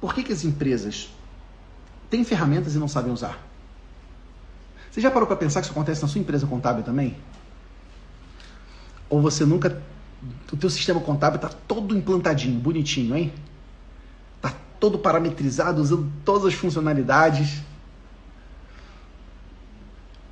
Por 0.00 0.14
que, 0.14 0.22
que 0.22 0.32
as 0.32 0.44
empresas 0.44 1.10
têm 2.08 2.24
ferramentas 2.24 2.74
e 2.74 2.78
não 2.78 2.88
sabem 2.88 3.12
usar? 3.12 3.48
Você 4.90 5.00
já 5.00 5.10
parou 5.10 5.26
para 5.26 5.36
pensar 5.36 5.60
que 5.60 5.66
isso 5.66 5.72
acontece 5.72 6.02
na 6.02 6.08
sua 6.08 6.20
empresa 6.20 6.46
contábil 6.46 6.82
também? 6.82 7.16
Ou 9.08 9.20
você 9.20 9.44
nunca. 9.44 9.82
O 10.52 10.56
teu 10.56 10.68
sistema 10.68 11.00
contábil 11.00 11.36
está 11.36 11.48
todo 11.48 11.96
implantadinho, 11.96 12.58
bonitinho, 12.58 13.14
hein? 13.16 13.32
Está 14.36 14.54
todo 14.80 14.98
parametrizado, 14.98 15.80
usando 15.80 16.10
todas 16.24 16.46
as 16.46 16.54
funcionalidades. 16.54 17.62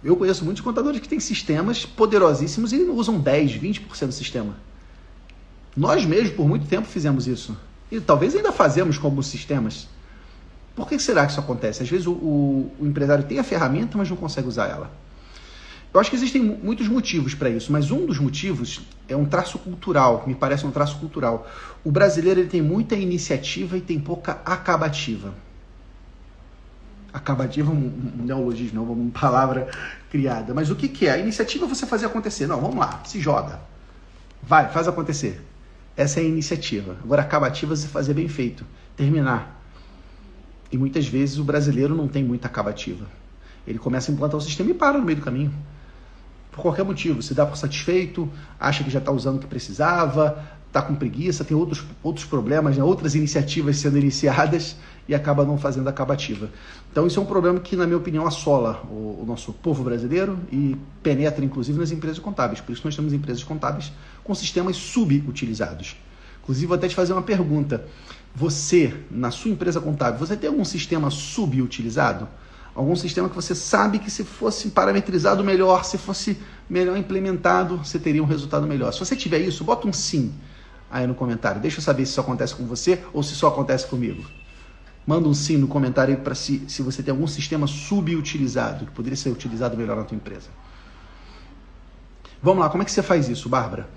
Eu 0.03 0.17
conheço 0.17 0.45
muitos 0.45 0.63
contadores 0.63 1.01
que 1.01 1.09
têm 1.09 1.21
sistemas 1.21 1.85
poderosíssimos 1.87 2.73
e 2.73 2.83
usam 2.85 3.21
10, 3.21 3.53
20% 3.53 4.07
do 4.07 4.13
sistema. 4.13 4.57
Nós 5.77 6.05
mesmos, 6.05 6.33
por 6.33 6.49
muito 6.49 6.67
tempo, 6.67 6.87
fizemos 6.87 7.27
isso. 7.27 7.57
E 7.91 8.01
talvez 8.01 8.35
ainda 8.35 8.53
fazemos 8.53 8.99
com 8.99 9.07
alguns 9.07 9.27
sistemas. 9.27 9.89
Por 10.75 10.89
que 10.89 10.99
será 10.99 11.25
que 11.25 11.33
isso 11.33 11.41
acontece? 11.41 11.83
Às 11.83 11.89
vezes 11.89 12.07
o, 12.07 12.13
o, 12.13 12.73
o 12.81 12.87
empresário 12.87 13.25
tem 13.25 13.39
a 13.39 13.45
ferramenta, 13.45 13.97
mas 13.97 14.11
não 14.11 14.17
consegue 14.17 14.47
usar 14.47 14.67
ela. 14.67 14.91
Eu 15.97 16.01
acho 16.01 16.11
que 16.11 16.17
existem 16.17 16.43
muitos 16.43 16.89
motivos 16.89 17.35
para 17.35 17.49
isso, 17.49 17.73
mas 17.73 17.91
um 17.91 18.05
dos 18.05 18.19
motivos 18.19 18.83
é 19.09 19.17
um 19.17 19.25
traço 19.25 19.59
cultural, 19.59 20.25
me 20.27 20.35
parece 20.35 20.67
um 20.67 20.71
traço 20.71 20.99
cultural. 20.99 21.49
O 21.83 21.91
brasileiro 21.91 22.41
ele 22.41 22.49
tem 22.51 22.61
muita 22.61 22.95
iniciativa 22.95 23.79
e 23.79 23.81
tem 23.81 23.99
pouca 23.99 24.33
acabativa. 24.45 25.33
Acabativa 27.11 27.71
é 27.71 27.75
um, 27.75 28.13
um 28.21 28.25
neologismo, 28.25 28.85
não 28.85 28.93
uma 28.93 29.11
palavra 29.11 29.71
criada. 30.11 30.53
Mas 30.53 30.71
o 30.71 30.77
que, 30.77 30.87
que 30.87 31.07
é? 31.07 31.13
A 31.13 31.19
iniciativa 31.19 31.65
é 31.65 31.69
você 31.69 31.87
fazer 31.87 32.05
acontecer. 32.05 32.47
Não, 32.47 32.61
vamos 32.61 32.77
lá, 32.77 33.01
se 33.07 33.19
joga. 33.19 33.59
Vai, 34.43 34.69
faz 34.69 34.87
acontecer. 34.87 35.41
Essa 35.97 36.21
é 36.21 36.25
a 36.25 36.27
iniciativa. 36.27 36.97
Agora, 37.03 37.23
acabativa 37.23 37.73
é 37.73 37.77
fazer 37.77 38.13
bem 38.13 38.29
feito, 38.29 38.65
terminar. 38.97 39.63
E 40.71 40.77
muitas 40.77 41.07
vezes 41.07 41.39
o 41.39 41.45
brasileiro 41.45 41.95
não 41.95 42.07
tem 42.07 42.23
muita 42.23 42.49
acabativa. 42.49 43.07
Ele 43.67 43.79
começa 43.79 44.11
a 44.11 44.15
implantar 44.15 44.37
o 44.37 44.41
sistema 44.41 44.71
e 44.71 44.75
para 44.75 44.99
no 44.99 45.05
meio 45.05 45.19
do 45.19 45.25
caminho. 45.25 45.53
Por 46.53 46.63
qualquer 46.63 46.85
motivo, 46.85 47.23
se 47.23 47.35
dá 47.35 47.47
por 47.47 47.57
satisfeito, 47.57 48.31
acha 48.59 48.85
que 48.85 48.91
já 48.91 48.99
está 48.99 49.11
usando 49.11 49.37
o 49.37 49.39
que 49.41 49.47
precisava, 49.47 50.45
está 50.67 50.83
com 50.83 50.95
preguiça, 50.95 51.45
tem 51.45 51.57
outros, 51.57 51.83
outros 52.03 52.27
problemas, 52.27 52.77
né? 52.77 52.85
outras 52.85 53.15
iniciativas 53.15 53.79
sendo 53.79 53.99
iniciadas 53.99 54.77
e 55.09 55.15
acaba 55.15 55.45
não 55.45 55.59
fazendo 55.59 55.87
a 55.87 55.91
acabativa. 55.91 56.51
Então 56.91 57.07
isso 57.07 57.19
é 57.19 57.23
um 57.23 57.27
problema 57.27 57.61
que, 57.61 57.77
na 57.77 57.87
minha 57.87 57.97
opinião, 57.97 58.27
assola 58.27 58.83
o, 58.91 59.21
o, 59.23 59.25
nosso 59.27 59.53
povo 59.53 59.85
brasileiro 59.85 60.39
e 60.51 60.77
penetra, 61.03 61.45
inclusive, 61.45 61.79
nas 61.79 61.91
empresas 61.91 62.19
contábeis. 62.19 62.61
Por 62.61 62.73
isso 62.73 62.83
nós 62.85 62.97
temos 62.97 63.13
empresas 63.13 63.45
contábeis 63.45 63.93
com 64.25 64.35
sistemas 64.35 64.77
subutilizados. 64.77 65.97
Inclusive, 66.43 66.67
vou 66.67 66.77
até 66.77 66.89
te 66.89 66.95
fazer 66.95 67.13
uma 67.13 67.23
pergunta. 67.23 67.85
Você, 68.35 68.95
na 69.11 69.31
sua 69.31 69.51
empresa 69.51 69.81
contábil, 69.81 70.19
você 70.19 70.37
tem 70.37 70.49
algum 70.49 70.65
sistema 70.65 71.11
subutilizado? 71.11 72.29
Algum 72.75 72.95
sistema 72.95 73.29
que 73.29 73.35
você 73.35 73.55
sabe 73.55 73.99
que 73.99 74.11
se 74.11 74.23
fosse 74.23 74.69
parametrizado 74.69 75.43
melhor, 75.43 75.83
se 75.85 75.97
fosse 75.97 76.37
melhor 76.69 76.97
implementado, 76.99 77.79
você 77.79 77.99
teria 77.99 78.23
um 78.23 78.27
resultado 78.27 78.67
melhor. 78.67 78.93
Se 78.93 78.99
você 78.99 79.17
tiver 79.17 79.39
isso, 79.39 79.65
bota 79.65 79.89
um 79.89 79.93
sim 79.93 80.35
aí 80.91 81.07
no 81.07 81.15
comentário. 81.15 81.61
Deixa 81.61 81.79
eu 81.79 81.83
saber 81.83 82.05
se 82.05 82.13
isso 82.13 82.21
acontece 82.21 82.55
com 82.55 82.67
você 82.67 83.03
ou 83.15 83.23
se 83.23 83.35
só 83.35 83.49
acontece 83.49 83.87
comigo. 83.87 84.23
Manda 85.07 85.29
um 85.29 85.35
sim 85.35 85.57
no 85.57 85.69
comentário 85.69 86.15
aí 86.15 86.21
para 86.21 86.35
se, 86.35 86.65
se 86.67 86.83
você 86.83 87.03
tem 87.03 87.13
algum 87.13 87.29
sistema 87.29 87.67
subutilizado 87.67 88.87
que 88.87 88.93
poderia 88.93 89.17
ser 89.17 89.31
utilizado 89.31 89.77
melhor 89.77 89.97
na 89.97 90.03
tua 90.03 90.17
empresa. 90.17 90.49
Vamos 92.43 92.61
lá, 92.61 92.69
como 92.69 92.83
é 92.83 92.87
que 92.87 92.91
você 92.91 93.03
faz 93.03 93.29
isso, 93.29 93.49
Bárbara? 93.49 93.89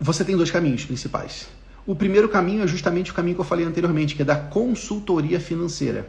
Você 0.00 0.24
tem 0.24 0.36
dois 0.36 0.50
caminhos 0.50 0.84
principais. 0.84 1.48
O 1.84 1.96
primeiro 1.96 2.28
caminho 2.28 2.62
é 2.62 2.66
justamente 2.66 3.10
o 3.10 3.14
caminho 3.14 3.34
que 3.34 3.40
eu 3.40 3.44
falei 3.44 3.66
anteriormente, 3.66 4.14
que 4.14 4.22
é 4.22 4.24
da 4.24 4.36
consultoria 4.36 5.40
financeira. 5.40 6.08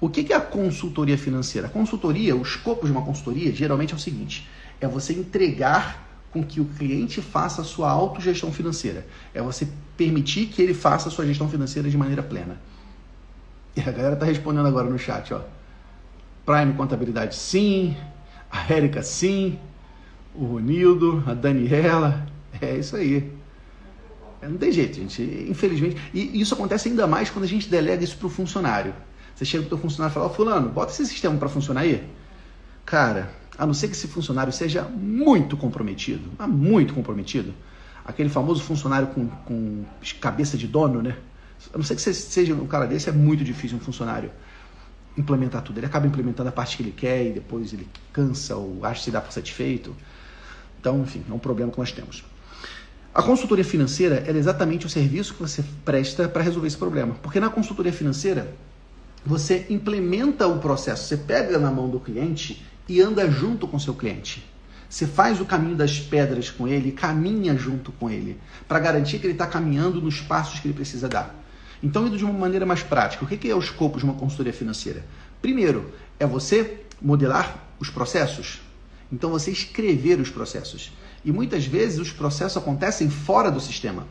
O 0.00 0.08
que 0.08 0.32
é 0.32 0.36
a 0.36 0.40
consultoria 0.40 1.18
financeira? 1.18 1.66
A 1.66 1.70
consultoria, 1.70 2.36
o 2.36 2.42
escopo 2.42 2.86
de 2.86 2.92
uma 2.92 3.02
consultoria, 3.02 3.52
geralmente 3.52 3.92
é 3.92 3.96
o 3.96 3.98
seguinte: 3.98 4.48
é 4.80 4.86
você 4.86 5.12
entregar 5.12 6.06
com 6.30 6.44
que 6.44 6.60
o 6.60 6.64
cliente 6.64 7.20
faça 7.20 7.62
a 7.62 7.64
sua 7.64 7.90
autogestão 7.90 8.52
financeira. 8.52 9.06
É 9.34 9.42
você 9.42 9.66
permitir 9.96 10.46
que 10.46 10.62
ele 10.62 10.74
faça 10.74 11.08
a 11.08 11.10
sua 11.10 11.26
gestão 11.26 11.48
financeira 11.48 11.90
de 11.90 11.96
maneira 11.96 12.22
plena. 12.22 12.60
E 13.76 13.80
a 13.80 13.92
galera 13.92 14.14
está 14.14 14.26
respondendo 14.26 14.66
agora 14.66 14.88
no 14.88 14.98
chat, 14.98 15.32
ó. 15.32 15.40
Prime 16.44 16.72
Contabilidade, 16.74 17.34
sim. 17.34 17.96
A 18.50 18.72
Érica, 18.72 19.02
sim. 19.02 19.58
O 20.34 20.44
Ronildo, 20.44 21.22
a 21.26 21.34
Daniela. 21.34 22.26
É 22.60 22.76
isso 22.76 22.96
aí. 22.96 23.30
Não 24.42 24.56
tem 24.56 24.72
jeito, 24.72 24.96
gente. 24.96 25.22
Infelizmente. 25.48 25.96
E 26.14 26.40
isso 26.40 26.54
acontece 26.54 26.88
ainda 26.88 27.06
mais 27.06 27.30
quando 27.30 27.44
a 27.44 27.48
gente 27.48 27.68
delega 27.68 28.02
isso 28.02 28.16
para 28.16 28.26
o 28.26 28.30
funcionário. 28.30 28.94
Você 29.34 29.44
chega 29.44 29.62
para 29.62 29.68
o 29.68 29.70
teu 29.70 29.78
funcionário 29.78 30.12
e 30.12 30.14
fala, 30.14 30.26
ó, 30.26 30.28
fulano, 30.30 30.68
bota 30.68 30.90
esse 30.90 31.06
sistema 31.06 31.36
para 31.36 31.48
funcionar 31.48 31.82
aí. 31.82 32.04
Cara, 32.84 33.30
a 33.58 33.66
não 33.66 33.74
ser 33.74 33.88
que 33.88 33.94
esse 33.94 34.08
funcionário 34.08 34.52
seja 34.52 34.82
muito 34.82 35.56
comprometido, 35.56 36.30
muito 36.48 36.94
comprometido, 36.94 37.52
aquele 38.04 38.28
famoso 38.28 38.62
funcionário 38.62 39.08
com, 39.08 39.28
com 39.28 39.84
cabeça 40.20 40.56
de 40.56 40.66
dono, 40.66 41.02
né? 41.02 41.16
A 41.72 41.78
não 41.78 41.84
ser 41.84 41.94
que 41.96 42.02
você 42.02 42.14
seja 42.14 42.54
um 42.54 42.66
cara 42.66 42.86
desse, 42.86 43.08
é 43.08 43.12
muito 43.12 43.44
difícil 43.44 43.76
um 43.76 43.80
funcionário 43.80 44.30
implementar 45.16 45.62
tudo. 45.62 45.78
Ele 45.78 45.86
acaba 45.86 46.06
implementando 46.06 46.48
a 46.48 46.52
parte 46.52 46.76
que 46.76 46.82
ele 46.82 46.92
quer 46.92 47.26
e 47.26 47.32
depois 47.32 47.72
ele 47.72 47.88
cansa 48.12 48.56
ou 48.56 48.84
acha 48.84 49.00
que 49.00 49.04
se 49.06 49.10
dá 49.10 49.20
por 49.20 49.32
satisfeito. 49.32 49.94
Então, 50.80 51.02
enfim, 51.02 51.24
é 51.28 51.32
um 51.32 51.38
problema 51.38 51.72
que 51.72 51.78
nós 51.78 51.90
temos. 51.90 52.24
A 53.12 53.22
consultoria 53.22 53.64
financeira 53.64 54.22
é 54.26 54.30
exatamente 54.30 54.86
o 54.86 54.88
serviço 54.88 55.34
que 55.34 55.40
você 55.40 55.64
presta 55.84 56.28
para 56.28 56.42
resolver 56.42 56.68
esse 56.68 56.76
problema. 56.76 57.16
Porque 57.20 57.40
na 57.40 57.50
consultoria 57.50 57.92
financeira, 57.92 58.54
você 59.26 59.66
implementa 59.68 60.46
o 60.46 60.60
processo, 60.60 61.04
você 61.04 61.16
pega 61.16 61.58
na 61.58 61.70
mão 61.70 61.88
do 61.88 61.98
cliente 61.98 62.64
e 62.88 63.00
anda 63.00 63.28
junto 63.28 63.66
com 63.66 63.78
seu 63.78 63.94
cliente. 63.94 64.46
Você 64.88 65.06
faz 65.06 65.40
o 65.40 65.44
caminho 65.44 65.76
das 65.76 65.98
pedras 65.98 66.50
com 66.50 66.66
ele, 66.66 66.92
caminha 66.92 67.56
junto 67.56 67.92
com 67.92 68.08
ele, 68.08 68.40
para 68.66 68.78
garantir 68.78 69.18
que 69.18 69.26
ele 69.26 69.34
está 69.34 69.46
caminhando 69.46 70.00
nos 70.00 70.20
passos 70.20 70.60
que 70.60 70.68
ele 70.68 70.74
precisa 70.74 71.08
dar. 71.08 71.34
Então, 71.82 72.06
indo 72.06 72.16
de 72.16 72.24
uma 72.24 72.32
maneira 72.32 72.66
mais 72.66 72.82
prática, 72.82 73.24
o 73.24 73.28
que 73.28 73.48
é 73.48 73.54
o 73.54 73.58
escopo 73.58 73.98
de 73.98 74.04
uma 74.04 74.14
consultoria 74.14 74.52
financeira? 74.52 75.04
Primeiro, 75.40 75.92
é 76.18 76.26
você 76.26 76.80
modelar 77.00 77.68
os 77.78 77.88
processos. 77.88 78.60
Então, 79.12 79.30
você 79.30 79.50
escrever 79.50 80.20
os 80.20 80.30
processos. 80.30 80.92
E 81.24 81.32
muitas 81.32 81.66
vezes 81.66 81.98
os 81.98 82.12
processos 82.12 82.56
acontecem 82.56 83.08
fora 83.08 83.50
do 83.50 83.60
sistema. 83.60 84.06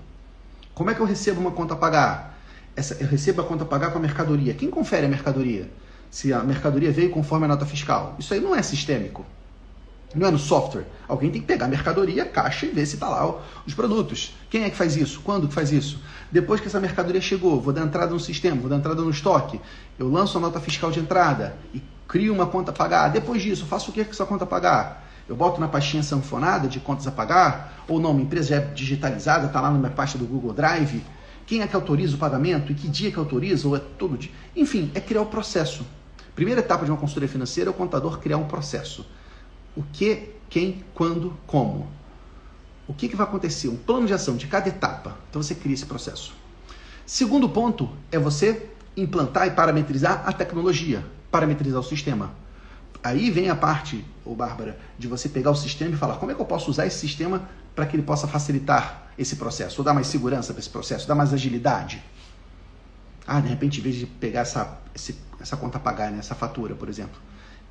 Como 0.73 0.89
é 0.89 0.95
que 0.95 1.01
eu 1.01 1.05
recebo 1.05 1.41
uma 1.41 1.51
conta 1.51 1.73
a 1.73 1.77
pagar? 1.77 2.39
Essa, 2.75 2.95
eu 2.99 3.07
recebo 3.07 3.41
a 3.41 3.45
conta 3.45 3.63
a 3.63 3.67
pagar 3.67 3.91
com 3.91 3.97
a 3.97 4.01
mercadoria. 4.01 4.53
Quem 4.53 4.69
confere 4.69 5.05
a 5.05 5.09
mercadoria? 5.09 5.69
se 6.09 6.33
a 6.33 6.41
mercadoria 6.43 6.91
veio 6.91 7.09
conforme 7.09 7.45
a 7.45 7.47
nota 7.47 7.65
fiscal. 7.65 8.15
Isso 8.19 8.33
aí 8.33 8.39
não 8.39 8.55
é 8.55 8.61
sistêmico. 8.61 9.25
Não 10.15 10.27
é 10.27 10.31
no 10.31 10.39
software. 10.39 10.85
Alguém 11.07 11.29
tem 11.29 11.41
que 11.41 11.47
pegar 11.47 11.65
a 11.65 11.69
mercadoria, 11.69 12.23
a 12.23 12.25
caixa 12.25 12.65
e 12.65 12.69
ver 12.69 12.85
se 12.85 12.95
está 12.95 13.09
lá 13.09 13.39
os 13.65 13.73
produtos. 13.73 14.35
Quem 14.49 14.63
é 14.63 14.69
que 14.69 14.75
faz 14.75 14.95
isso? 14.95 15.21
Quando 15.21 15.47
que 15.47 15.53
faz 15.53 15.71
isso? 15.71 15.99
Depois 16.31 16.61
que 16.61 16.67
essa 16.67 16.79
mercadoria 16.79 17.21
chegou, 17.21 17.59
vou 17.59 17.73
dar 17.73 17.81
entrada 17.81 18.13
no 18.13 18.19
sistema, 18.19 18.59
vou 18.59 18.69
dar 18.69 18.77
entrada 18.77 19.01
no 19.01 19.09
estoque, 19.09 19.59
eu 19.99 20.09
lanço 20.09 20.37
a 20.37 20.41
nota 20.41 20.59
fiscal 20.59 20.91
de 20.91 20.99
entrada 20.99 21.57
e 21.73 21.81
crio 22.07 22.33
uma 22.33 22.45
conta 22.45 22.71
a 22.71 22.73
pagar. 22.73 23.09
Depois 23.09 23.41
disso, 23.41 23.65
faço 23.65 23.91
o 23.91 23.93
que 23.93 24.03
com 24.03 24.11
essa 24.11 24.25
conta 24.25 24.45
a 24.45 24.47
pagar? 24.47 25.05
Eu 25.27 25.35
boto 25.35 25.59
na 25.59 25.67
pastinha 25.67 26.01
sanfonada 26.01 26.67
de 26.67 26.79
contas 26.79 27.05
a 27.05 27.11
pagar? 27.11 27.83
Ou 27.87 27.99
não, 27.99 28.13
minha 28.13 28.25
empresa 28.25 28.49
já 28.49 28.55
é 28.57 28.59
digitalizada, 28.59 29.47
está 29.47 29.59
lá 29.59 29.69
na 29.69 29.77
minha 29.77 29.91
pasta 29.91 30.17
do 30.17 30.25
Google 30.25 30.53
Drive? 30.53 31.03
Quem 31.45 31.61
é 31.61 31.67
que 31.67 31.75
autoriza 31.75 32.15
o 32.15 32.17
pagamento? 32.17 32.71
E 32.71 32.75
que 32.75 32.87
dia 32.87 33.11
que 33.11 33.19
autoriza? 33.19 33.67
Ou 33.67 33.75
é 33.75 33.79
todo 33.79 34.17
dia? 34.17 34.31
Enfim, 34.55 34.89
é 34.93 35.01
criar 35.01 35.21
o 35.21 35.25
processo. 35.25 35.85
Primeira 36.35 36.61
etapa 36.61 36.85
de 36.85 36.91
uma 36.91 36.97
consultoria 36.97 37.27
financeira 37.27 37.69
é 37.69 37.71
o 37.71 37.73
contador 37.73 38.19
criar 38.19 38.37
um 38.37 38.45
processo. 38.45 39.05
O 39.77 39.83
que, 39.93 40.29
quem, 40.49 40.83
quando, 40.95 41.37
como. 41.45 41.87
O 42.87 42.95
que, 42.95 43.07
que 43.07 43.15
vai 43.15 43.27
acontecer? 43.27 43.67
Um 43.67 43.77
plano 43.77 44.07
de 44.07 44.13
ação 44.13 44.35
de 44.35 44.47
cada 44.47 44.67
etapa. 44.67 45.15
Então 45.29 45.43
você 45.43 45.53
cria 45.53 45.75
esse 45.75 45.85
processo. 45.85 46.33
Segundo 47.05 47.47
ponto 47.47 47.87
é 48.11 48.17
você 48.17 48.71
implantar 48.97 49.45
e 49.45 49.51
parametrizar 49.51 50.23
a 50.25 50.33
tecnologia, 50.33 51.05
parametrizar 51.29 51.79
o 51.79 51.83
sistema. 51.83 52.31
Aí 53.03 53.29
vem 53.29 53.51
a 53.51 53.55
parte, 53.55 54.03
ô 54.25 54.33
Bárbara, 54.33 54.79
de 54.97 55.07
você 55.07 55.29
pegar 55.29 55.51
o 55.51 55.55
sistema 55.55 55.93
e 55.93 55.95
falar 55.95 56.15
como 56.15 56.31
é 56.31 56.35
que 56.35 56.41
eu 56.41 56.45
posso 56.45 56.71
usar 56.71 56.87
esse 56.87 56.97
sistema 56.97 57.47
para 57.75 57.85
que 57.85 57.95
ele 57.95 58.03
possa 58.03 58.27
facilitar 58.27 59.11
esse 59.15 59.35
processo, 59.35 59.79
ou 59.79 59.85
dar 59.85 59.93
mais 59.93 60.07
segurança 60.07 60.53
para 60.53 60.59
esse 60.59 60.69
processo, 60.69 61.07
dar 61.07 61.13
mais 61.13 61.31
agilidade. 61.31 62.03
Ah, 63.27 63.39
de 63.39 63.47
repente, 63.47 63.79
em 63.79 63.83
vez 63.83 63.95
de 63.95 64.07
pegar 64.07 64.41
essa, 64.41 64.79
essa 65.39 65.55
conta 65.55 65.77
a 65.77 65.79
pagar, 65.79 66.09
né, 66.09 66.17
essa 66.17 66.33
fatura, 66.33 66.73
por 66.73 66.89
exemplo, 66.89 67.19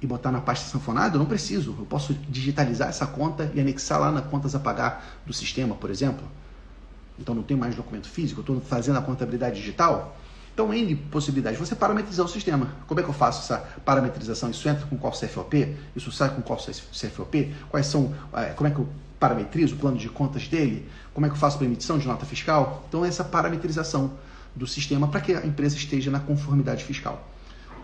e 0.00 0.06
botar 0.06 0.30
na 0.30 0.40
pasta 0.40 0.68
sanfonada, 0.68 1.16
eu 1.16 1.18
não 1.18 1.26
preciso. 1.26 1.74
Eu 1.78 1.86
posso 1.86 2.14
digitalizar 2.28 2.88
essa 2.88 3.06
conta 3.06 3.50
e 3.54 3.60
anexar 3.60 4.00
lá 4.00 4.12
na 4.12 4.22
contas 4.22 4.54
a 4.54 4.60
pagar 4.60 5.20
do 5.26 5.32
sistema, 5.32 5.74
por 5.74 5.90
exemplo. 5.90 6.24
Então 7.18 7.34
não 7.34 7.42
tem 7.42 7.56
mais 7.56 7.74
documento 7.74 8.08
físico, 8.08 8.40
eu 8.40 8.42
estou 8.42 8.60
fazendo 8.60 8.98
a 8.98 9.02
contabilidade 9.02 9.56
digital. 9.56 10.16
Então, 10.56 10.72
N 10.72 10.96
possibilidades. 10.96 11.58
Você 11.58 11.74
parametrizar 11.74 12.24
o 12.24 12.28
sistema. 12.30 12.70
Como 12.86 12.98
é 12.98 13.02
que 13.02 13.10
eu 13.10 13.14
faço 13.14 13.42
essa 13.42 13.58
parametrização? 13.84 14.50
Isso 14.50 14.66
entra 14.66 14.86
com 14.86 14.96
qual 14.96 15.12
CFOP? 15.12 15.76
Isso 15.94 16.10
sai 16.10 16.34
com 16.34 16.40
qual 16.40 16.58
CFOP? 16.58 17.54
Quais 17.68 17.86
são, 17.86 18.14
é, 18.32 18.46
como 18.54 18.66
é 18.66 18.70
que 18.70 18.78
eu 18.78 18.88
parametrizo 19.20 19.74
o 19.74 19.78
plano 19.78 19.98
de 19.98 20.08
contas 20.08 20.48
dele? 20.48 20.88
Como 21.12 21.26
é 21.26 21.28
que 21.28 21.34
eu 21.34 21.38
faço 21.38 21.58
para 21.58 21.66
emissão 21.66 21.98
de 21.98 22.06
nota 22.06 22.24
fiscal? 22.24 22.86
Então, 22.88 23.04
essa 23.04 23.22
parametrização 23.22 24.12
do 24.54 24.66
sistema 24.66 25.06
para 25.06 25.20
que 25.20 25.34
a 25.34 25.44
empresa 25.44 25.76
esteja 25.76 26.10
na 26.10 26.20
conformidade 26.20 26.84
fiscal. 26.84 27.22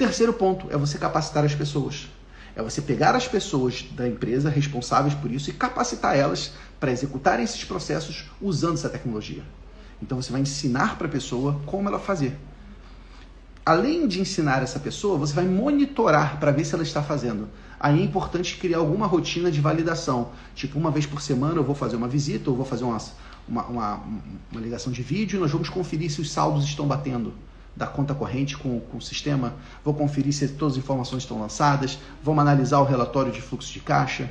Terceiro 0.03 0.33
ponto 0.33 0.67
é 0.69 0.77
você 0.77 0.99
capacitar 0.99 1.45
as 1.45 1.55
pessoas. 1.55 2.09
É 2.57 2.63
você 2.63 2.83
pegar 2.83 3.15
as 3.15 3.29
pessoas 3.29 3.85
da 3.93 4.09
empresa 4.09 4.51
responsáveis 4.51 5.15
por 5.15 5.31
isso 5.31 5.49
e 5.49 5.53
capacitar 5.53 6.17
elas 6.17 6.55
para 6.81 6.91
executarem 6.91 7.45
esses 7.45 7.63
processos 7.63 8.29
usando 8.41 8.75
essa 8.75 8.89
tecnologia. 8.89 9.45
Então 10.03 10.21
você 10.21 10.33
vai 10.33 10.41
ensinar 10.41 10.99
para 10.99 11.07
a 11.07 11.11
pessoa 11.11 11.61
como 11.67 11.89
ela 11.89 12.01
fazer. 12.01 12.37
Além 13.65 14.09
de 14.09 14.21
ensinar 14.21 14.61
essa 14.61 14.81
pessoa, 14.81 15.17
você 15.17 15.35
vai 15.35 15.45
monitorar 15.45 16.41
para 16.41 16.51
ver 16.51 16.65
se 16.65 16.75
ela 16.75 16.83
está 16.83 17.01
fazendo. 17.01 17.49
Aí 17.79 18.01
é 18.01 18.05
importante 18.05 18.57
criar 18.57 18.79
alguma 18.79 19.07
rotina 19.07 19.53
de 19.53 19.61
validação. 19.61 20.33
Tipo, 20.53 20.81
uma 20.81 20.91
vez 20.91 21.07
por 21.07 21.23
semana 21.23 21.59
eu 21.59 21.65
vou 21.65 21.77
fazer 21.77 21.95
uma 21.95 22.09
visita, 22.09 22.51
ou 22.51 22.57
vou 22.57 22.67
fazer 22.67 22.83
uma, 22.83 22.99
uma, 23.49 23.67
uma, 23.67 24.03
uma 24.51 24.61
ligação 24.61 24.93
de 24.93 25.01
vídeo 25.01 25.37
e 25.37 25.41
nós 25.41 25.53
vamos 25.53 25.69
conferir 25.69 26.11
se 26.11 26.21
os 26.21 26.29
saldos 26.33 26.65
estão 26.65 26.89
batendo 26.89 27.33
da 27.77 27.87
conta 27.87 28.15
corrente 28.15 28.57
com, 28.57 28.81
com, 28.81 28.99
o 28.99 29.03
sistema, 29.03 29.55
vou 29.85 29.95
conferir 29.95 30.33
se 30.33 30.49
todas 30.49 30.75
as 30.75 30.83
informações 30.83 31.23
estão 31.23 31.41
lançadas, 31.41 31.99
vamos 32.23 32.43
analisar 32.43 32.81
o 32.81 32.85
relatório 32.85 33.33
de 33.33 33.41
fluxo 33.41 33.73
de 33.73 33.81
caixa. 33.81 34.31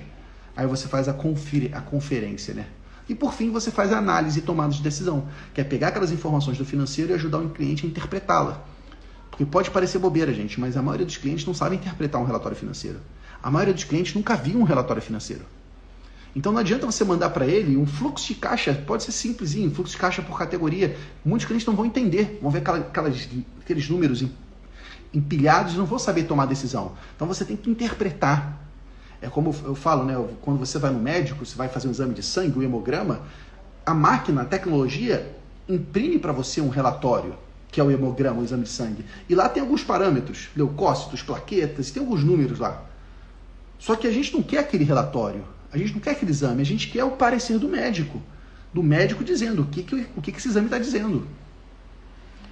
Aí 0.56 0.68
você 0.68 0.88
faz 0.88 1.08
a, 1.08 1.14
confir, 1.14 1.76
a 1.76 1.82
conferência, 1.82 2.54
né? 2.54 2.68
E 3.10 3.16
por 3.16 3.34
fim 3.34 3.50
você 3.50 3.72
faz 3.72 3.92
a 3.92 3.98
análise 3.98 4.40
e 4.40 4.42
tomada 4.42 4.72
de 4.72 4.82
decisão, 4.82 5.28
que 5.54 5.60
é 5.60 5.64
pegar 5.64 5.90
aquelas 5.90 6.12
informações 6.12 6.58
do 6.58 6.66
financeiro 6.66 7.12
e 7.12 7.16
ajudar 7.16 7.40
o 7.40 7.50
cliente 7.50 7.86
a 7.86 7.90
interpretá-la. 7.90 8.64
Porque 9.30 9.46
pode 9.46 9.72
parecer 9.72 9.98
bobeira, 9.98 10.34
gente, 10.34 10.60
mas 10.60 10.78
a 10.78 10.82
maioria 10.82 11.06
dos 11.06 11.18
clientes 11.18 11.46
não 11.46 11.54
sabe 11.54 11.76
interpretar 11.76 12.22
um 12.22 12.26
relatório 12.26 12.56
financeiro. 12.56 13.00
A 13.42 13.50
maioria 13.50 13.74
dos 13.74 13.84
clientes 13.84 14.14
nunca 14.14 14.36
viu 14.36 14.60
um 14.60 14.64
relatório 14.64 15.02
financeiro. 15.02 15.44
Então 16.36 16.52
não 16.52 16.60
adianta 16.60 16.86
você 16.86 17.04
mandar 17.04 17.30
para 17.32 17.46
ele 17.46 17.76
um 17.76 17.86
fluxo 17.86 18.28
de 18.28 18.36
caixa, 18.36 18.74
pode 18.74 19.04
ser 19.04 19.12
simplesinho, 19.12 19.70
fluxo 19.70 19.94
de 19.94 19.98
caixa 19.98 20.22
por 20.22 20.38
categoria. 20.38 20.96
Muitos 21.26 21.46
clientes 21.46 21.68
não 21.68 21.76
vão 21.76 21.86
entender, 21.86 22.40
vão 22.42 22.50
ver 22.50 22.60
aquelas, 22.60 23.28
aqueles 23.60 23.90
números 23.90 24.24
empilhados 25.14 25.74
e 25.74 25.78
não 25.78 25.86
vão 25.86 26.00
saber 26.00 26.24
tomar 26.24 26.46
decisão. 26.46 26.94
Então 27.16 27.28
você 27.28 27.44
tem 27.44 27.58
que 27.58 27.70
interpretar. 27.70 28.60
É 29.22 29.30
como 29.30 29.54
eu 29.64 29.76
falo, 29.76 30.04
né? 30.04 30.16
Quando 30.42 30.58
você 30.58 30.80
vai 30.80 30.92
no 30.92 31.00
médico, 31.00 31.46
você 31.46 31.56
vai 31.56 31.68
fazer 31.68 31.88
um 31.88 31.92
exame 31.92 32.14
de 32.14 32.24
sangue, 32.24 32.58
um 32.58 32.64
hemograma, 32.64 33.22
a 33.86 33.94
máquina, 33.94 34.44
a 34.44 34.46
tecnologia 34.46 35.36
imprime 35.68 36.18
para 36.18 36.32
você 36.32 36.62
um 36.62 36.70
relatório, 36.70 37.36
que 37.70 37.80
é 37.80 37.84
o 37.84 37.92
hemograma, 37.92 38.42
o 38.42 38.44
exame 38.44 38.64
de 38.64 38.70
sangue. 38.70 39.06
E 39.30 39.36
lá 39.36 39.50
tem 39.50 39.62
alguns 39.62 39.84
parâmetros, 39.84 40.50
leucócitos, 40.56 41.22
plaquetas, 41.22 41.92
tem 41.92 42.02
alguns 42.02 42.24
números 42.24 42.58
lá. 42.58 42.84
Só 43.78 43.96
que 43.96 44.08
a 44.08 44.12
gente 44.12 44.34
não 44.34 44.42
quer 44.42 44.60
aquele 44.60 44.84
relatório, 44.84 45.44
a 45.72 45.78
gente 45.78 45.94
não 45.94 46.00
quer 46.00 46.12
aquele 46.12 46.32
exame, 46.32 46.62
a 46.62 46.66
gente 46.66 46.90
quer 46.90 47.04
o 47.04 47.12
parecer 47.12 47.58
do 47.58 47.70
médico. 47.70 48.22
Do 48.74 48.84
médico 48.84 49.24
dizendo 49.24 49.62
o 49.62 49.66
que, 49.66 49.84
que, 49.84 50.08
o 50.16 50.22
que, 50.22 50.32
que 50.32 50.38
esse 50.38 50.50
exame 50.50 50.68
está 50.68 50.78
dizendo. 50.78 51.28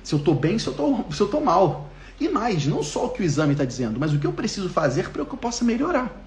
Se 0.04 0.13
eu 0.13 0.19
estou 0.19 0.33
bem, 0.36 0.57
se 0.57 0.68
eu 0.68 1.10
estou 1.10 1.42
mal. 1.42 1.89
E 2.19 2.27
mais, 2.30 2.66
não 2.66 2.81
só 2.81 3.06
o 3.06 3.10
que 3.10 3.21
o 3.21 3.25
exame 3.25 3.54
está 3.54 3.66
dizendo, 3.66 4.00
mas 4.00 4.13
o 4.13 4.19
que 4.19 4.27
eu 4.27 4.33
preciso 4.33 4.69
fazer 4.69 5.10
para 5.10 5.24
que 5.25 5.33
eu 5.33 5.38
possa 5.38 5.63
melhorar. 5.63 6.25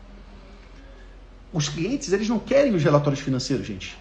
Os 1.52 1.68
clientes, 1.68 2.12
eles 2.12 2.28
não 2.28 2.38
querem 2.38 2.74
os 2.74 2.82
relatórios 2.82 3.20
financeiros, 3.20 3.66
gente. 3.66 3.98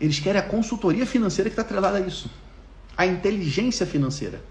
Eles 0.00 0.18
querem 0.18 0.40
a 0.40 0.44
consultoria 0.44 1.06
financeira 1.06 1.50
que 1.50 1.54
está 1.54 1.62
atrelada 1.62 1.98
a 1.98 2.00
isso. 2.00 2.30
A 2.96 3.06
inteligência 3.06 3.86
financeira. 3.86 4.42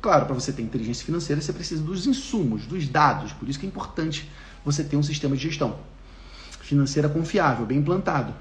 Claro, 0.00 0.26
para 0.26 0.34
você 0.34 0.52
ter 0.52 0.62
inteligência 0.62 1.04
financeira, 1.04 1.40
você 1.40 1.52
precisa 1.52 1.82
dos 1.82 2.06
insumos, 2.06 2.66
dos 2.66 2.88
dados. 2.88 3.32
Por 3.32 3.48
isso 3.48 3.58
que 3.58 3.66
é 3.66 3.68
importante 3.68 4.28
você 4.64 4.82
ter 4.82 4.96
um 4.96 5.02
sistema 5.02 5.36
de 5.36 5.42
gestão 5.42 5.76
financeira 6.72 7.08
confiável, 7.08 7.66
bem 7.66 7.78
implantado. 7.78 8.32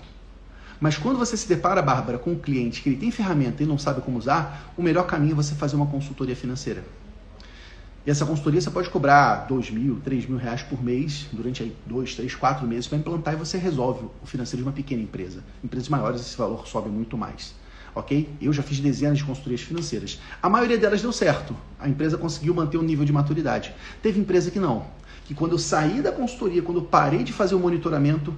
Mas 0.80 0.98
quando 0.98 1.20
você 1.20 1.36
se 1.36 1.48
depara, 1.48 1.82
Bárbara, 1.82 2.18
com 2.18 2.32
um 2.32 2.40
cliente 2.40 2.82
que 2.82 2.90
ele 2.90 2.96
tem 2.96 3.12
ferramenta 3.12 3.62
e 3.62 3.66
não 3.66 3.78
sabe 3.78 4.02
como 4.02 4.18
usar, 4.18 4.74
o 4.78 4.82
melhor 4.82 5.06
caminho 5.06 5.34
é 5.34 5.36
você 5.36 5.54
fazer 5.54 5.76
uma 5.76 5.86
consultoria 5.86 6.36
financeira. 6.36 6.84
E 8.06 8.10
essa 8.10 8.26
consultoria 8.26 8.60
você 8.60 8.72
pode 8.72 8.90
cobrar 8.90 9.46
dois 9.48 9.70
mil, 9.70 10.00
três 10.04 10.26
mil 10.26 10.38
reais 10.38 10.64
por 10.64 10.82
mês 10.84 11.28
durante 11.32 11.62
aí 11.62 11.76
dois, 11.86 12.16
três, 12.16 12.34
quatro 12.34 12.66
meses 12.66 12.88
para 12.88 12.98
implantar 12.98 13.36
e 13.36 13.38
você 13.38 13.60
resolve 13.60 14.08
o 14.24 14.26
financeiro 14.26 14.64
de 14.64 14.70
uma 14.70 14.74
pequena 14.74 15.04
empresa. 15.04 15.44
Empresas 15.64 15.88
maiores 15.88 16.22
esse 16.22 16.36
valor 16.36 16.66
sobe 16.68 16.90
muito 16.90 17.16
mais. 17.16 17.54
Ok? 17.94 18.30
Eu 18.42 18.54
já 18.54 18.64
fiz 18.64 18.80
dezenas 18.80 19.18
de 19.18 19.24
consultorias 19.24 19.62
financeiras. 19.62 20.20
A 20.42 20.50
maioria 20.50 20.78
delas 20.78 21.02
deu 21.02 21.12
certo. 21.12 21.56
A 21.80 21.90
empresa 21.90 22.18
conseguiu 22.18 22.54
manter 22.54 22.78
o 22.78 22.82
nível 22.82 23.06
de 23.06 23.12
maturidade. 23.12 23.74
Teve 24.02 24.20
empresa 24.20 24.50
que 24.50 24.60
não 24.60 24.86
que 25.32 25.36
quando 25.36 25.54
eu 25.54 25.58
saí 25.58 26.02
da 26.02 26.12
consultoria, 26.12 26.62
quando 26.62 26.80
eu 26.80 26.84
parei 26.84 27.24
de 27.24 27.32
fazer 27.32 27.56
o 27.56 27.60
monitoramento, 27.60 28.34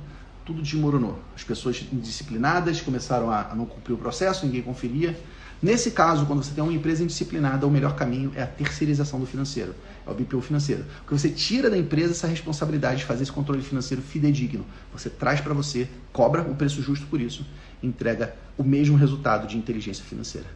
tudo 0.46 0.62
desmoronou. 0.62 1.18
As 1.36 1.44
pessoas 1.44 1.84
indisciplinadas 1.92 2.82
começaram 2.82 3.32
a 3.32 3.56
não 3.56 3.66
cumprir 3.66 3.94
o 3.94 3.98
processo, 3.98 4.46
ninguém 4.46 4.62
conferia. 4.62 5.20
Nesse 5.64 5.92
caso, 5.92 6.26
quando 6.26 6.44
você 6.44 6.54
tem 6.54 6.62
uma 6.62 6.74
empresa 6.74 7.04
indisciplinada, 7.04 7.66
o 7.66 7.72
melhor 7.72 7.96
caminho 7.96 8.34
é 8.36 8.44
a 8.44 8.46
terceirização 8.46 9.18
do 9.18 9.26
financeiro, 9.26 9.74
é 10.06 10.12
o 10.12 10.14
BPO 10.14 10.42
financeiro. 10.42 10.84
Porque 10.98 11.18
você 11.18 11.30
tira 11.30 11.70
da 11.70 11.78
empresa 11.78 12.12
essa 12.12 12.28
responsabilidade 12.28 12.98
de 12.98 13.06
fazer 13.06 13.24
esse 13.24 13.32
controle 13.32 13.62
financeiro 13.62 14.04
fidedigno. 14.04 14.66
Você 14.92 15.10
traz 15.10 15.40
para 15.40 15.54
você, 15.54 15.88
cobra 16.12 16.42
o 16.42 16.54
preço 16.54 16.82
justo 16.82 17.06
por 17.06 17.22
isso, 17.22 17.46
entrega 17.82 18.36
o 18.58 18.64
mesmo 18.64 18.98
resultado 18.98 19.48
de 19.48 19.58
inteligência 19.58 20.04
financeira. 20.04 20.48